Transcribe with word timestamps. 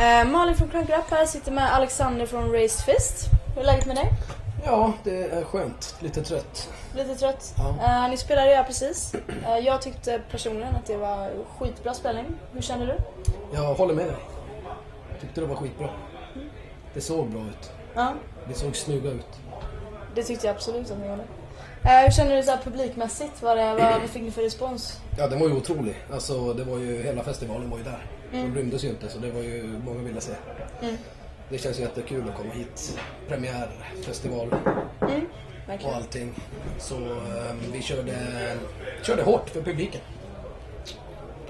Eh, 0.00 0.24
Malin 0.24 0.54
från 0.56 0.68
Crank 0.68 0.88
It 0.88 0.94
Up 0.98 1.10
här 1.10 1.26
sitter 1.26 1.52
med 1.52 1.74
Alexander 1.74 2.26
från 2.26 2.52
Raised 2.52 2.84
Fist. 2.94 3.26
Hur 3.54 3.62
är 3.62 3.66
läget 3.66 3.86
med 3.86 3.96
dig? 3.96 4.12
Ja, 4.64 4.92
det 5.04 5.24
är 5.24 5.44
skönt. 5.44 5.96
Lite 6.00 6.22
trött. 6.22 6.68
Lite 6.96 7.14
trött? 7.14 7.54
Ja. 7.56 7.74
Eh, 8.04 8.10
ni 8.10 8.16
spelade 8.16 8.48
ju 8.50 8.54
här 8.56 8.64
precis. 8.64 9.14
Eh, 9.46 9.58
jag 9.58 9.82
tyckte 9.82 10.20
personligen 10.30 10.74
att 10.76 10.86
det 10.86 10.96
var 10.96 11.30
skitbra 11.58 11.94
spelning. 11.94 12.26
Hur 12.52 12.60
känner 12.62 12.86
du? 12.86 12.96
Jag 13.52 13.74
håller 13.74 13.94
med 13.94 14.06
dig. 14.06 14.16
Tyckte 15.20 15.40
det 15.40 15.46
var 15.46 15.56
skitbra. 15.56 15.88
Det 16.94 17.00
såg 17.00 17.28
bra 17.30 17.40
ut. 17.40 17.70
Ja, 17.94 18.12
Det 18.48 18.54
såg 18.54 18.76
snygga 18.76 19.10
ut. 19.10 19.26
det 20.14 20.22
tyckte 20.22 20.46
jag 20.46 20.56
absolut 20.56 20.90
att 20.90 20.98
ni 20.98 21.06
gjorde. 21.06 21.24
Eh, 21.84 22.00
hur 22.04 22.10
känner 22.10 22.36
du 22.36 22.42
så 22.42 22.50
här 22.50 22.58
publikmässigt? 22.64 23.42
Vad, 23.42 23.56
det, 23.56 23.74
vad, 23.74 24.00
vad 24.00 24.10
fick 24.10 24.22
ni 24.22 24.30
för 24.30 24.42
respons? 24.42 25.00
Ja, 25.18 25.26
den 25.26 25.40
var 25.40 25.48
ju 25.48 25.54
otrolig. 25.56 25.96
Alltså, 26.12 26.52
det 26.52 26.64
var 26.64 26.78
ju, 26.78 27.02
hela 27.02 27.22
festivalen 27.22 27.70
var 27.70 27.78
ju 27.78 27.84
där. 27.84 28.06
Mm. 28.32 28.54
De 28.54 28.60
rymdes 28.60 28.84
ju 28.84 28.88
inte, 28.88 29.08
så 29.08 29.18
det 29.18 29.30
var 29.30 29.40
ju 29.42 29.80
många 29.84 30.02
ville 30.02 30.20
se. 30.20 30.32
Mm. 30.82 30.96
Det 31.48 31.58
känns 31.58 31.78
ju 31.78 31.82
jättekul 31.82 32.28
att 32.28 32.36
komma 32.36 32.52
hit. 32.52 32.98
Premiärfestival 33.28 34.54
Mm. 35.00 35.26
och 35.84 35.94
allting. 35.96 36.34
Så 36.78 36.94
eh, 36.96 37.54
vi 37.72 37.82
körde, 37.82 38.14
körde 39.02 39.22
hårt 39.22 39.50
för 39.50 39.62
publiken. 39.62 40.00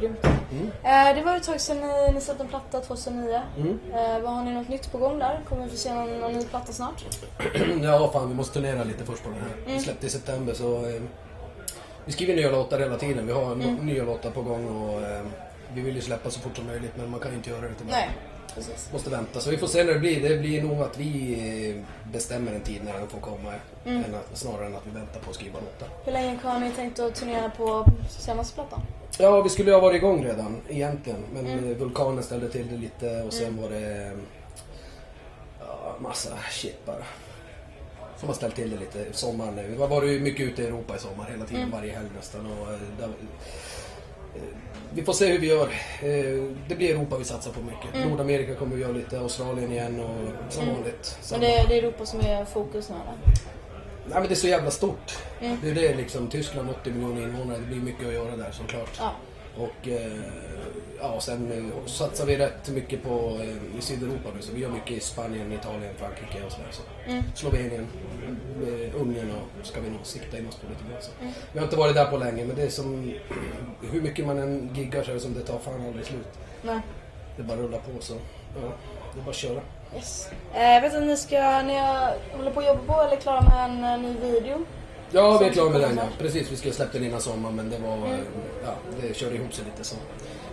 Grymt. 0.01 0.25
Mm. 0.25 0.71
Eh, 0.85 1.17
det 1.17 1.23
var 1.25 1.37
ett 1.37 1.43
tag 1.43 1.61
sedan 1.61 1.77
ni, 1.81 2.13
ni 2.15 2.21
släppte 2.21 2.43
en 2.43 2.49
platta 2.49 2.81
2009. 2.81 3.41
Mm. 3.57 3.79
Eh, 3.95 4.21
vad 4.21 4.33
har 4.33 4.45
ni 4.45 4.55
något 4.55 4.69
nytt 4.69 4.93
på 4.93 4.99
gång 4.99 5.19
där? 5.19 5.41
Kommer 5.49 5.65
vi 5.65 5.71
få 5.71 5.77
se 5.77 5.95
någon, 5.95 6.19
någon 6.21 6.33
ny 6.33 6.45
platta 6.45 6.73
snart? 6.73 7.05
Ja, 7.83 8.11
fan 8.13 8.29
vi 8.29 8.35
måste 8.35 8.55
turnera 8.55 8.85
lite 8.85 9.05
först 9.05 9.23
på 9.25 9.31
den 9.31 9.39
här. 9.39 9.49
Mm. 9.65 9.73
Vi 9.73 9.81
släppte 9.81 10.07
i 10.07 10.11
september 10.11 10.55
så... 10.55 10.87
Eh, 10.87 11.03
vi 12.05 12.13
skriver 12.13 12.35
nya 12.37 12.51
låtar 12.51 12.79
hela 12.79 12.97
tiden. 12.97 13.27
Vi 13.27 13.33
har 13.33 13.53
Mm. 13.53 13.75
nya 13.77 14.05
låtar 14.05 14.31
på 14.31 14.43
gång 14.43 14.69
och 14.69 15.03
eh, 15.03 15.23
vi 15.75 15.81
vill 15.81 15.95
ju 15.95 16.01
släppa 16.01 16.31
så 16.31 16.41
fort 16.41 16.57
som 16.57 16.67
möjligt 16.67 16.93
men 16.97 17.11
man 17.11 17.21
kan 17.21 17.31
ju 17.31 17.37
inte 17.37 17.51
göra 17.51 17.61
det 17.69 17.75
till 17.75 17.87
Nej, 17.91 18.09
precis. 18.55 18.89
Måste 18.93 19.11
vänta. 19.11 19.41
Så 19.41 19.51
vi 19.51 19.57
får 19.57 19.67
se 19.67 19.85
när 19.85 19.93
det 19.93 19.99
blir. 19.99 20.29
Det 20.29 20.37
blir 20.39 20.63
nog 20.63 20.83
att 20.83 20.99
vi 20.99 21.33
eh, 21.71 22.11
bestämmer 22.13 22.53
en 22.53 22.61
tid 22.61 22.81
när 22.85 22.93
den 22.93 23.09
får 23.09 23.21
komma. 23.21 23.53
Mm. 23.87 24.05
Än 24.05 24.15
att, 24.15 24.39
snarare 24.39 24.67
än 24.67 24.77
att 24.77 24.87
vi 24.87 24.91
väntar 24.91 25.21
på 25.21 25.31
att 25.31 25.37
skriva 25.37 25.59
låtar. 25.61 25.89
Hur 26.05 26.13
länge 26.13 26.39
har 26.43 26.61
ni 26.61 26.71
tänkt 26.73 26.99
att 26.99 27.15
turnera 27.15 27.51
på 27.51 27.85
senaste 28.19 28.55
plattan? 28.55 28.81
Ja, 29.19 29.43
vi 29.43 29.49
skulle 29.49 29.71
ju 29.71 29.75
ha 29.75 29.81
varit 29.81 29.97
igång 29.97 30.25
redan 30.25 30.61
egentligen. 30.69 31.25
Men 31.33 31.47
Mm. 31.47 31.71
eh, 31.71 31.77
vulkanen 31.77 32.23
ställde 32.23 32.49
till 32.49 32.67
det 32.71 32.77
lite 32.77 33.23
och 33.23 33.33
sen 33.33 33.47
Mm. 33.49 33.63
var 33.63 33.71
det... 33.71 34.07
eh, 34.07 34.13
Ja, 35.61 35.97
massa 36.01 36.31
shit 36.51 36.87
bara. 36.87 37.03
Som 38.17 38.29
har 38.29 38.35
ställt 38.37 38.55
till 38.57 38.71
det 38.71 38.77
lite. 38.77 39.07
Sommaren 39.13 39.55
nu. 39.55 39.67
Vi 39.69 39.77
har 39.81 39.89
varit 39.89 40.11
ju 40.11 40.21
mycket 40.21 40.41
ute 40.49 40.63
i 40.63 40.67
Europa 40.67 40.97
i 40.97 40.99
sommar 40.99 41.27
hela 41.31 41.45
tiden. 41.45 41.63
Mm. 41.63 41.79
Varje 41.79 41.93
helg 41.93 42.09
nästan. 42.17 42.47
Och, 42.47 42.67
där, 42.99 43.09
vi 44.95 45.03
får 45.03 45.13
se 45.13 45.27
hur 45.33 45.39
vi 45.39 45.47
gör. 45.47 45.67
Eh, 46.03 46.45
Det 46.69 46.75
blir 46.77 46.91
Europa 46.95 47.19
vi 47.19 47.25
satsar 47.25 47.51
på 47.53 47.61
mycket. 47.61 47.95
Mm. 47.95 48.09
Nordamerika 48.09 48.55
kommer 48.55 48.77
vi 48.77 48.83
göra 48.83 48.93
lite. 48.93 49.19
Australien 49.21 49.73
igen 49.73 50.01
och 50.01 50.53
som 50.53 50.63
Mm. 50.63 50.75
vanligt. 50.75 51.19
Men 51.31 51.41
det, 51.41 51.47
det 51.69 51.75
är 51.79 51.83
Europa 51.83 52.07
som 52.07 52.21
är 52.21 52.45
fokus 52.45 52.89
nu 52.89 52.95
eller? 52.95 53.35
Nej, 54.07 54.21
men 54.21 54.23
det 54.23 54.35
är 54.35 54.37
så 54.37 54.49
jävla 54.49 54.71
stort. 54.71 55.19
Mm. 55.41 55.57
Det 55.63 55.71
är 55.71 55.75
det 55.75 55.95
liksom. 55.95 56.29
Tyskland 56.29 56.71
80 56.71 56.91
miljoner 56.91 57.23
invånare. 57.23 57.59
Det 57.59 57.67
blir 57.67 57.81
mycket 57.81 58.07
att 58.07 58.13
göra 58.15 58.37
där 58.37 58.51
såklart. 58.53 58.91
Ja. 58.99 59.13
Och 59.59 59.89
eh, 59.89 60.21
ja, 61.01 61.21
sen 61.21 61.53
eh, 61.53 61.87
satsar 61.87 62.27
vi 62.27 62.37
rätt 62.37 62.69
mycket 62.69 63.03
på 63.03 63.39
eh, 63.41 63.79
i 63.79 63.81
Sydeuropa 63.81 64.29
nu. 64.37 64.43
Så 64.43 64.53
vi 64.53 64.61
gör 64.61 64.71
mycket 64.71 64.91
i 64.91 65.01
Spanien, 65.01 65.53
Italien, 65.53 65.95
Frankrike 65.99 66.47
och 66.47 66.53
sådär. 66.53 66.69
Så. 66.71 66.83
Mm. 67.11 67.23
Slovenien, 67.35 67.87
Ungern 68.95 69.31
och 69.31 69.67
ska 69.67 69.81
vi 69.81 69.91
nog 69.91 70.01
sikta 70.07 70.39
in 70.39 70.49
oss 70.49 70.57
på 70.57 70.67
lite 70.69 70.91
grann. 70.91 71.03
Så. 71.03 71.11
Mm. 71.21 71.33
Vi 71.53 71.59
har 71.59 71.67
inte 71.67 71.77
varit 71.77 71.95
där 71.95 72.11
på 72.11 72.17
länge 72.17 72.45
men 72.45 72.57
det 72.57 72.63
är 72.63 72.69
som 72.69 73.15
hur 73.93 74.01
mycket 74.03 74.27
man 74.27 74.39
än 74.39 74.75
giggar 74.75 75.03
så 75.03 75.11
är 75.11 75.15
det 75.15 75.21
som 75.21 75.35
det 75.35 75.41
tar 75.41 75.59
fan 75.59 75.87
aldrig 75.87 76.07
slut. 76.07 76.29
Nej. 76.63 76.81
Det 77.37 77.43
bara 77.43 77.57
rullar 77.57 77.79
på 77.79 77.91
så 78.01 78.15
ja, 78.55 78.73
det 79.15 79.21
är 79.21 79.25
bara 79.25 79.31
att 79.31 79.37
köra. 79.37 79.61
Yes. 79.95 80.29
Eh, 80.55 80.63
jag 80.63 80.81
vet 80.81 80.95
att 80.95 81.03
ni 81.03 81.17
ska, 81.17 81.63
ni 81.63 81.79
håller 82.37 82.51
på 82.51 82.61
att 82.61 82.67
jobba 82.67 82.95
på 82.95 83.03
eller 83.03 83.17
klara 83.17 83.69
med 83.69 83.95
en 83.95 84.03
ny 84.03 84.17
video? 84.21 84.67
Ja, 85.13 85.39
vi 85.39 85.47
är 85.47 85.53
klara 85.53 85.71
med 85.71 85.81
den 85.81 85.97
ja. 85.97 86.03
Precis, 86.19 86.53
vi 86.53 86.57
skulle 86.57 86.75
släppa 86.75 86.93
den 86.93 87.05
innan 87.07 87.21
sommaren 87.21 87.57
men 87.57 87.71
det 87.71 87.79
var, 87.79 87.97
Mm. 87.97 88.21
ja, 88.65 88.75
det 89.01 89.15
körde 89.17 89.35
ihop 89.37 89.55
sig 89.55 89.65
lite 89.65 89.85
så. 89.85 89.97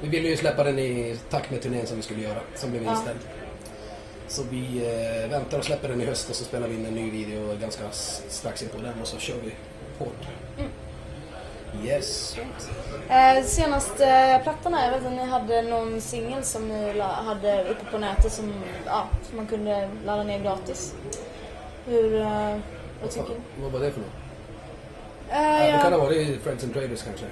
Vi 0.02 0.08
ville 0.10 0.28
ju 0.28 0.38
släppa 0.38 0.64
den 0.64 0.80
i 0.80 1.18
takt 1.30 1.52
med 1.52 1.62
turnén 1.62 1.86
som 1.88 1.98
vi 1.98 2.04
skulle 2.04 2.22
göra, 2.22 2.40
som 2.56 2.72
blev 2.72 2.84
Ja. 2.84 2.92
inställd. 2.92 3.20
Så 4.28 4.44
vi 4.50 4.78
eh, 5.24 5.30
väntar 5.30 5.58
och 5.58 5.66
släpper 5.66 5.88
den 5.90 6.02
i 6.02 6.06
höst 6.06 6.30
och 6.30 6.36
så 6.36 6.44
spelar 6.44 6.68
vi 6.68 6.76
in 6.76 6.86
en 6.86 6.94
ny 6.94 7.12
video 7.12 7.56
ganska 7.62 7.84
strax 8.28 8.64
in 8.64 8.70
på 8.70 8.78
den 8.82 9.02
och 9.02 9.08
så 9.08 9.18
kör 9.18 9.36
vi 9.44 9.52
hårt. 10.00 10.28
Mm. 10.60 10.70
Yes. 11.86 12.38
Eh, 13.10 13.44
senaste 13.44 14.06
eh, 14.08 14.44
plattan 14.44 14.74
här, 14.74 14.92
jag 14.92 14.98
vet 15.00 15.08
att 15.08 15.14
ni 15.14 15.24
hade 15.26 15.62
någon 15.62 16.02
singel 16.02 16.44
som 16.44 16.68
ni 16.68 17.00
hade 17.00 17.64
uppe 17.64 17.92
på 17.92 17.98
nätet 17.98 18.32
som, 18.34 18.54
ja, 18.86 19.08
som 19.30 19.38
man 19.38 19.48
kunde 19.48 19.90
ladda 20.06 20.24
ner 20.24 20.40
gratis. 20.40 20.96
Hur, 21.86 22.22
eh, 22.22 22.58
vad 23.02 23.12
tycker 23.12 23.28
du? 23.30 23.62
Vad 23.64 23.72
var 23.72 23.80
det 23.80 23.92
för 23.92 24.00
något? 24.00 24.10
Eh, 25.32 25.38
Ja, 25.38 25.76
det 25.76 25.82
kan 25.82 25.82
ha 25.82 25.92
jag, 25.92 25.98
varit 25.98 26.42
Friends 26.44 26.64
and 26.64 26.74
Traders 26.74 27.04
kanske. 27.04 27.26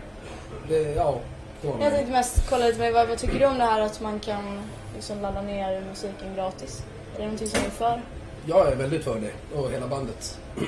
Det, 0.69 0.81
ja, 0.93 1.19
det 1.61 1.67
var 1.67 1.73
jag 1.81 1.91
det. 1.91 1.95
tänkte 1.95 2.11
mest 2.11 2.49
kolla 2.49 2.65
lite 2.65 2.79
med 2.79 2.93
vad, 2.93 3.07
vad 3.07 3.17
tycker 3.17 3.39
du 3.39 3.45
om 3.45 3.57
det 3.57 3.63
här 3.65 3.81
att 3.81 4.01
man 4.01 4.19
kan 4.19 4.61
liksom 4.95 5.21
ladda 5.21 5.41
ner 5.41 5.81
musiken 5.89 6.35
gratis? 6.35 6.83
Är 7.15 7.17
det 7.19 7.23
någonting 7.23 7.47
som 7.47 7.59
ni 7.59 7.65
är 7.65 7.69
för? 7.69 8.01
Jag 8.45 8.67
är 8.71 8.75
väldigt 8.75 9.03
för 9.03 9.19
det 9.19 9.57
och 9.59 9.71
hela 9.71 9.87
bandet. 9.87 10.39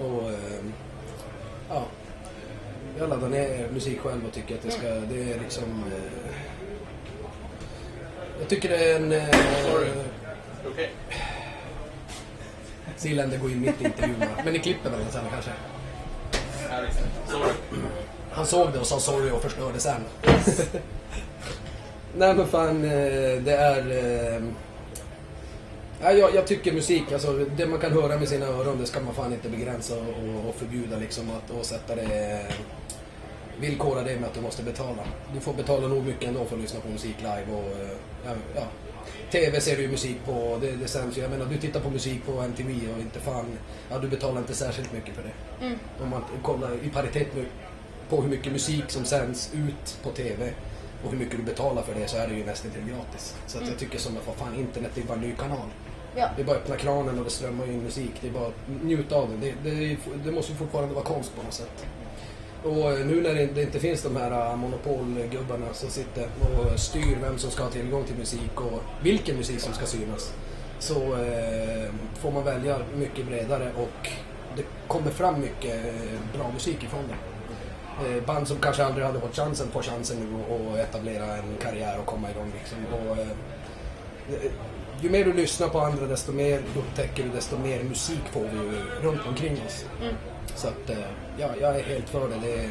och 0.00 0.28
ehm, 0.28 0.72
ja, 1.68 1.82
jag 2.98 3.08
laddar 3.08 3.28
ner 3.28 3.68
musik 3.72 4.00
själv 4.00 4.26
och 4.26 4.32
tycker 4.32 4.54
att 4.54 4.62
det 4.62 4.70
ska, 4.70 4.88
det 4.88 5.32
är 5.32 5.38
liksom... 5.40 5.64
Eh, 5.86 6.34
jag 8.40 8.48
tycker 8.48 8.68
det 8.68 8.90
är 8.92 8.96
en... 8.96 9.12
Eh, 9.12 9.24
Sorry. 9.72 9.88
Okej. 10.72 10.90
Sealänder 12.96 13.38
går 13.38 13.50
in 13.50 13.60
mitt 13.60 13.82
i 13.82 13.84
intervjun. 13.84 14.24
Men 14.44 14.52
ni 14.52 14.58
klipper 14.58 14.90
väl 14.90 14.98
den 14.98 15.10
sen 15.12 15.24
kanske? 15.32 15.50
Sorry. 17.28 17.52
Han 18.30 18.46
såg 18.46 18.72
det 18.72 18.78
och 18.78 18.86
sa 18.86 19.00
sorry 19.00 19.30
och 19.30 19.42
förstörde 19.42 19.78
sen. 19.78 20.00
Nej 22.16 22.34
men 22.34 22.46
fan, 22.46 22.84
eh, 22.84 23.42
det 23.42 23.52
är... 23.56 23.90
eh, 24.36 24.42
Ja, 26.04 26.12
jag, 26.12 26.34
jag 26.34 26.46
tycker 26.46 26.72
musik, 26.72 27.12
alltså 27.12 27.32
det 27.56 27.66
man 27.66 27.78
kan 27.78 27.92
höra 27.92 28.18
med 28.18 28.28
sina 28.28 28.46
öron 28.46 28.78
det 28.80 28.86
ska 28.86 29.00
man 29.00 29.14
fan 29.14 29.32
inte 29.32 29.48
begränsa 29.48 29.94
och, 29.94 30.48
och 30.48 30.54
förbjuda 30.54 30.96
liksom 30.96 31.30
att, 31.30 31.50
och 31.58 31.66
sätta 31.66 31.94
det... 31.94 32.40
Villkora 33.62 34.02
det 34.02 34.16
med 34.20 34.28
att 34.28 34.34
du 34.34 34.40
måste 34.40 34.62
betala. 34.62 35.02
Du 35.34 35.40
får 35.40 35.54
betala 35.54 35.88
nog 35.88 36.06
mycket 36.06 36.28
ändå 36.28 36.44
för 36.44 36.56
att 36.56 36.62
lyssna 36.62 36.80
på 36.80 36.88
musik 36.88 37.16
live 37.18 37.46
och 37.52 37.80
eh, 38.30 38.36
ja. 38.54 38.62
TV 39.32 39.60
ser 39.60 39.76
du 39.76 39.82
ju 39.82 39.88
musik 39.88 40.16
på, 40.24 40.58
det, 40.60 40.70
det 40.72 40.88
sänds 40.88 41.18
ju. 41.18 41.22
Jag 41.22 41.30
menar 41.30 41.46
du 41.46 41.56
tittar 41.58 41.80
på 41.80 41.90
musik 41.90 42.26
på 42.26 42.32
MTV 42.40 42.70
och 42.94 43.00
inte 43.00 43.20
fan... 43.20 43.46
Ja 43.90 43.98
du 43.98 44.08
betalar 44.08 44.40
inte 44.40 44.54
särskilt 44.54 44.92
mycket 44.92 45.14
för 45.14 45.22
det. 45.22 45.64
Mm. 45.66 45.78
Om 46.02 46.10
man 46.10 46.22
kollar 46.42 46.70
i 46.84 46.88
paritet 46.90 47.34
med 47.36 47.44
på 48.08 48.22
hur 48.22 48.28
mycket 48.28 48.52
musik 48.52 48.84
som 48.88 49.04
sänds 49.04 49.50
ut 49.54 49.98
på 50.02 50.10
TV 50.10 50.52
och 51.04 51.10
hur 51.10 51.18
mycket 51.18 51.36
du 51.36 51.42
betalar 51.42 51.82
för 51.82 51.94
det 51.94 52.08
så 52.08 52.16
är 52.16 52.28
det 52.28 52.34
ju 52.34 52.44
nästan 52.44 52.70
till 52.70 52.80
gratis. 52.94 53.36
Så 53.46 53.56
att 53.56 53.62
Mm. 53.62 53.70
jag 53.72 53.78
tycker 53.80 53.98
som 53.98 54.16
att 54.16 54.26
vad 54.26 54.36
fan 54.36 54.54
internet 54.54 54.98
är 54.98 55.02
bara 55.02 55.14
en 55.14 55.20
ny 55.20 55.32
kanal. 55.32 55.68
Ja. 56.16 56.28
Det 56.36 56.42
är 56.42 56.46
bara 56.46 56.56
att 56.56 56.62
öppna 56.62 56.76
kranen 56.76 57.18
och 57.18 57.24
det 57.24 57.30
strömmar 57.30 57.66
in 57.66 57.82
musik. 57.82 58.10
Det 58.20 58.28
är 58.28 58.32
bara 58.32 58.46
att 58.46 58.54
njuta 58.82 59.16
av 59.16 59.30
det. 59.40 59.52
Det, 59.62 59.70
det, 59.70 59.96
det 60.24 60.32
måste 60.32 60.52
ju 60.52 60.58
fortfarande 60.58 60.94
vara 60.94 61.04
konst 61.04 61.36
på 61.36 61.42
något 61.42 61.54
sätt. 61.54 61.86
Och 62.64 62.90
eh, 62.92 63.06
nu 63.06 63.20
när 63.20 63.34
det 63.34 63.62
inte 63.62 63.80
finns 63.80 64.02
de 64.02 64.16
här 64.16 64.50
eh, 64.50 64.56
monopolgubbarna 64.56 65.66
som 65.72 65.90
sitter 65.90 66.28
och 66.58 66.80
styr 66.80 67.16
vem 67.22 67.38
som 67.38 67.50
ska 67.50 67.62
ha 67.62 67.70
tillgång 67.70 68.04
till 68.04 68.16
musik 68.16 68.60
och 68.60 68.82
vilken 69.02 69.36
musik 69.36 69.60
som 69.60 69.72
ska 69.74 69.86
synas. 69.86 70.32
Så 70.78 70.94
eh, 70.96 71.90
får 72.20 72.30
man 72.30 72.44
välja 72.44 72.78
mycket 72.96 73.26
bredare 73.26 73.70
och 73.76 74.08
det 74.56 74.64
kommer 74.88 75.10
fram 75.10 75.40
mycket 75.40 75.82
bra 76.36 76.50
musik 76.52 76.82
ifrån 76.84 77.00
det. 77.08 77.16
Band 78.26 78.48
som 78.48 78.56
kanske 78.56 78.84
aldrig 78.84 79.06
hade 79.06 79.20
fått 79.20 79.36
chansen 79.36 79.68
får 79.70 79.82
chansen 79.82 80.16
nu 80.16 80.54
att- 80.54 80.78
etablera 80.88 81.36
en 81.36 81.56
karriär 81.62 81.98
och 81.98 82.06
komma 82.06 82.30
igång. 82.30 82.52
Liksom. 82.58 82.78
Och, 82.94 83.16
ju 85.00 85.10
mer 85.10 85.24
du 85.24 85.32
lyssnar 85.32 85.68
på 85.68 85.80
andra 85.80 86.06
desto 86.06 86.32
mer 86.32 86.62
upptäcker 86.78 87.22
du 87.22 87.28
desto 87.28 87.58
mer 87.58 87.82
musik 87.82 88.20
får 88.32 88.40
vi 88.40 88.72
runt 89.06 89.20
omkring 89.28 89.52
oss. 89.66 89.84
Mm. 90.02 90.14
Så 90.54 90.68
att 90.68 90.90
eh, 90.90 90.96
ja, 91.38 91.48
jag 91.60 91.76
är 91.76 91.82
helt 91.82 92.08
för 92.08 92.28
det. 92.28 92.34
det 92.42 92.54
är, 92.54 92.70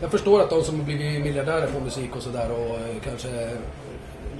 jag 0.00 0.10
förstår 0.10 0.40
att 0.40 0.50
de 0.50 0.62
som 0.62 0.78
har 0.78 0.84
blivit 0.84 1.24
miljardärer 1.24 1.66
på 1.66 1.80
musik 1.80 2.16
och 2.16 2.22
sådär 2.22 2.50
och 2.50 2.76
eh, 2.76 2.96
kanske 3.04 3.50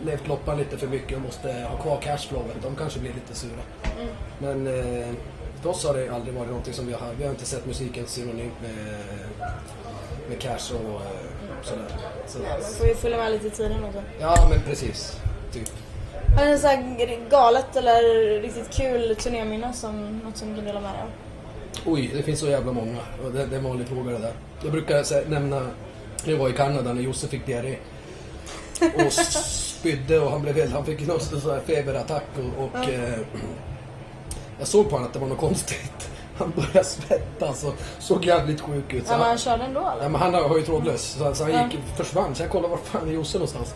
levt 0.04 0.28
loppan 0.28 0.58
lite 0.58 0.76
för 0.76 0.86
mycket 0.86 1.16
och 1.16 1.22
måste 1.22 1.52
ha 1.52 1.76
kvar 1.76 2.00
cashflowet. 2.00 2.62
De 2.62 2.76
kanske 2.76 3.00
blir 3.00 3.12
lite 3.12 3.34
sura. 3.34 3.62
Mm. 4.00 4.08
Men 4.38 4.66
eh, 4.66 5.14
för 5.62 5.70
oss 5.70 5.84
har 5.84 5.94
det 5.94 6.08
aldrig 6.08 6.34
varit 6.34 6.48
någonting 6.48 6.74
som 6.74 6.86
vi 6.86 6.92
har 6.92 7.12
Vi 7.18 7.24
har 7.24 7.30
inte 7.30 7.44
sett 7.44 7.66
musiken 7.66 8.06
synonymt 8.06 8.62
med, 8.62 8.96
med 10.28 10.40
cash 10.40 10.74
och 10.74 10.94
eh, 10.94 11.62
sådär. 11.62 11.86
Så, 12.26 12.38
Ja, 12.38 12.50
man 12.62 12.72
får 12.78 12.86
ju 12.86 12.94
följa 12.94 13.18
med 13.18 13.32
lite 13.32 13.46
i 13.46 13.50
tiden 13.50 13.84
också. 13.84 14.02
ja 14.20 14.46
men 14.50 14.62
precis. 14.62 15.20
Typ. 15.52 15.68
Har 16.36 16.44
ni 16.44 17.08
något 17.08 17.30
galet 17.30 17.76
eller 17.76 18.02
riktigt 18.42 18.70
kul 18.70 19.16
turnéminne 19.16 19.72
som 19.72 20.18
något 20.18 20.36
som 20.36 20.48
du 20.48 20.54
kan 20.54 20.64
dela 20.64 20.80
med 20.80 20.90
dig 20.90 21.02
av? 21.02 21.29
Oj, 21.86 22.10
det 22.16 22.22
finns 22.22 22.40
så 22.40 22.46
jävla 22.46 22.72
många. 22.72 22.98
Och 23.24 23.30
det, 23.32 23.46
det 23.46 23.54
är 23.54 23.58
en 23.58 23.64
vanlig 23.64 23.88
fråga 23.88 24.10
det 24.10 24.18
där. 24.18 24.32
Jag 24.62 24.72
brukar 24.72 25.02
sä- 25.02 25.28
nämna 25.28 25.66
jag 26.24 26.36
var 26.36 26.48
i 26.48 26.52
Kanada 26.52 26.92
när 26.92 27.02
Josse 27.02 27.28
fick 27.28 27.46
diarré. 27.46 27.76
och 29.06 29.12
spydde 29.12 30.20
och 30.20 30.30
han 30.30 30.42
blev 30.42 30.54
helt, 30.56 30.72
han 30.72 30.84
fick 30.84 31.06
någon 31.06 31.20
sån 31.20 31.50
här 31.50 31.60
feberattack 31.66 32.24
och, 32.58 32.64
och 32.64 32.88
eh, 32.88 33.18
jag 34.58 34.68
såg 34.68 34.84
på 34.84 34.90
honom 34.90 35.06
att 35.06 35.12
det 35.12 35.18
var 35.18 35.26
något 35.28 35.38
konstigt. 35.38 36.10
Han 36.38 36.52
började 36.56 36.84
svettas 36.84 37.64
och 37.64 37.74
såg 37.98 38.24
jävligt 38.24 38.60
sjuk 38.60 38.94
ut. 38.94 39.06
Så 39.06 39.12
Ja, 39.12 39.18
men 39.18 39.26
han, 39.26 39.38
körde 39.38 39.64
ändå 39.64 39.80
eller? 39.80 40.02
Ja, 40.02 40.08
men 40.08 40.20
han 40.20 40.34
har 40.34 40.56
ju 40.56 40.62
trådlös, 40.62 41.02
så, 41.18 41.34
så 41.34 41.44
han 41.44 41.70
gick, 41.70 41.78
försvann. 41.96 42.34
Så 42.34 42.42
jag 42.42 42.50
kollade 42.50 42.68
var 42.68 42.76
fan 42.76 43.08
är 43.08 43.12
Josse 43.12 43.38
någonstans. 43.38 43.74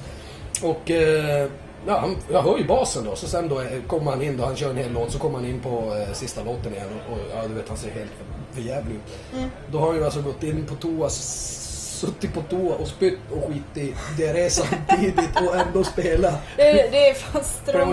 Och 0.63 0.91
eh, 0.91 1.49
ja, 1.87 1.99
han, 1.99 2.17
jag 2.33 2.43
hör 2.43 2.59
ju 2.59 2.65
basen 2.65 3.05
då. 3.05 3.17
Så 3.17 3.27
sen 3.29 3.49
då 3.49 3.61
eh, 3.61 3.67
kommer 3.87 4.11
han 4.11 4.23
in 4.23 4.37
då, 4.37 4.45
han 4.45 4.57
kör 4.57 4.71
en 4.71 4.77
hel 4.77 4.93
låt, 4.93 5.13
så 5.13 5.19
kommer 5.19 5.39
han 5.39 5.47
in 5.49 5.61
på 5.61 5.97
eh, 6.09 6.13
sista 6.15 6.43
låten 6.45 6.75
igen. 6.75 6.87
Och, 7.09 7.13
och 7.13 7.19
ja, 7.35 7.49
du 7.49 7.55
vet, 7.55 7.69
han 7.69 7.77
ser 7.79 7.91
helt 7.91 8.11
för, 8.11 8.61
för 8.61 8.69
jävlig 8.69 8.95
ut. 8.95 9.03
Mm. 9.37 9.49
Då 9.73 9.79
har 9.79 9.87
han 9.87 9.97
ju 9.97 10.05
alltså 10.05 10.23
gått 10.23 10.43
in 10.43 10.67
på 10.67 10.75
toa, 10.75 11.09
suttit 11.11 12.35
på 12.35 12.41
toa 12.51 12.75
och 12.75 12.87
spytt 12.89 13.19
och 13.33 13.45
skitit 13.53 13.95
diarré 14.17 14.51
samtidigt 14.51 15.19
och 15.49 15.57
ändå 15.57 15.85
spela. 15.85 16.31
Det, 16.57 16.73
det 16.73 17.09
är 17.09 17.15
fan 17.15 17.41
det 17.43 17.47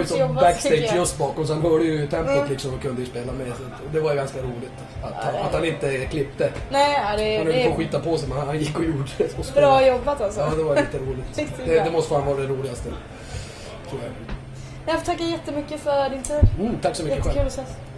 strångjobbat 0.05 0.61
tycker 0.61 0.77
backstage 0.81 0.95
just 0.99 1.17
bakom 1.17 1.47
så 1.47 1.53
han 1.53 1.61
hörde 1.61 1.83
ju 1.83 2.07
tempot 2.07 2.35
Mm. 2.35 2.49
liksom 2.49 2.73
och 2.73 2.81
kunde 2.81 3.01
ju 3.01 3.07
spela 3.07 3.31
med. 3.33 3.51
Det 3.93 3.99
var 3.99 4.09
ju 4.11 4.15
ganska 4.17 4.39
roligt 4.41 4.71
att, 5.03 5.13
Ja, 5.25 5.31
det 5.31 5.37
är- 5.37 5.43
att 5.43 5.53
han 5.53 5.65
inte 5.65 6.05
klippte. 6.05 6.51
Nej, 6.71 6.93
ja, 6.93 7.17
det, 7.17 7.37
Han 7.37 7.45
det 7.45 7.53
höll 7.53 7.63
på 7.63 7.69
att 7.69 7.79
är 7.79 7.83
skita 7.83 7.99
på 7.99 8.17
sig 8.17 8.29
men 8.29 8.37
han 8.37 8.59
gick 8.59 8.77
och 8.79 8.85
gjorde 8.85 9.09
det. 9.17 9.37
Och 9.39 9.45
bra 9.55 9.87
jobbat 9.87 10.21
alltså. 10.21 10.39
Ja, 10.39 10.49
det 10.57 10.63
var 10.63 10.75
lite 10.75 10.97
roligt. 10.97 11.51
Det, 11.65 11.79
det 11.83 11.91
måste 11.91 12.09
fan 12.09 12.25
vara 12.25 12.37
det 12.37 12.47
roligaste. 12.47 12.89
Tror 13.91 14.01
jag. 14.03 14.11
Jag 14.85 14.99
får 14.99 15.05
tacka 15.05 15.23
jättemycket 15.23 15.81
för 15.81 16.09
din 16.09 16.23
tid. 16.23 16.35
Mm, 16.59 16.77
tack 16.81 16.95
så 16.95 17.03
mycket 17.03 17.17
Jättekul 17.17 17.35
själv. 17.35 17.47
att 17.47 17.53
ses. 17.53 17.90